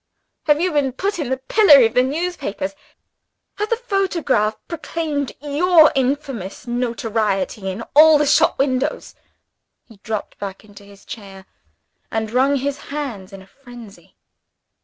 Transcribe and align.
Have 0.47 0.59
you 0.59 0.71
been 0.71 0.93
put 0.93 1.19
in 1.19 1.29
the 1.29 1.37
pillory 1.37 1.85
of 1.85 1.93
the 1.93 2.01
newspapers? 2.01 2.73
Has 3.59 3.69
the 3.69 3.75
photograph 3.75 4.57
proclaimed 4.67 5.33
your 5.39 5.91
infamous 5.93 6.65
notoriety 6.65 7.69
in 7.69 7.83
all 7.95 8.17
the 8.17 8.25
shop 8.25 8.57
windows?" 8.57 9.13
He 9.85 9.97
dropped 9.97 10.39
back 10.39 10.65
into 10.65 10.83
his 10.83 11.05
chair, 11.05 11.45
and 12.09 12.31
wrung 12.31 12.55
his 12.55 12.79
hands 12.89 13.31
in 13.31 13.43
a 13.43 13.47
frenzy. 13.47 14.17